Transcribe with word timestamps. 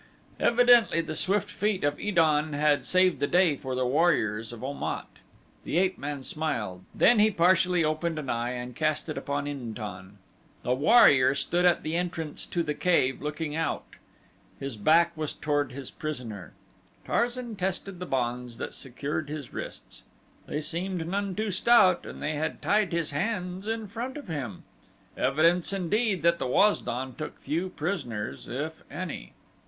Evidently 0.39 0.99
the 0.99 1.13
swift 1.13 1.51
feet 1.51 1.83
of 1.83 1.99
Id 1.99 2.17
an 2.17 2.53
had 2.53 2.85
saved 2.85 3.19
the 3.19 3.27
day 3.27 3.55
for 3.55 3.75
the 3.75 3.85
warriors 3.85 4.51
of 4.51 4.63
Om 4.63 4.81
at. 4.81 5.05
The 5.63 5.77
ape 5.77 5.99
man 5.99 6.23
smiled, 6.23 6.83
then 6.95 7.19
he 7.19 7.29
partially 7.29 7.83
opened 7.83 8.17
an 8.17 8.27
eye 8.27 8.53
and 8.53 8.75
cast 8.75 9.09
it 9.09 9.17
upon 9.19 9.45
In 9.45 9.75
tan. 9.75 10.17
The 10.63 10.73
warrior 10.73 11.35
stood 11.35 11.65
at 11.65 11.83
the 11.83 11.95
entrance 11.95 12.47
to 12.47 12.63
the 12.63 12.73
cave 12.73 13.21
looking 13.21 13.55
out 13.55 13.85
his 14.59 14.75
back 14.75 15.15
was 15.15 15.33
toward 15.35 15.71
his 15.71 15.91
prisoner. 15.91 16.53
Tarzan 17.05 17.55
tested 17.55 17.99
the 17.99 18.07
bonds 18.07 18.57
that 18.57 18.73
secured 18.73 19.29
his 19.29 19.53
wrists. 19.53 20.01
They 20.47 20.61
seemed 20.61 21.07
none 21.07 21.35
too 21.35 21.51
stout 21.51 22.07
and 22.07 22.23
they 22.23 22.33
had 22.33 22.59
tied 22.63 22.91
his 22.91 23.11
hands 23.11 23.67
in 23.67 23.87
front 23.87 24.17
of 24.17 24.27
him! 24.27 24.63
Evidence 25.15 25.71
indeed 25.71 26.23
that 26.23 26.39
the 26.39 26.47
Waz 26.47 26.81
don 26.81 27.13
took 27.13 27.37
few 27.37 27.69
prisoners 27.69 28.47
if 28.47 28.81
any. 28.89 29.33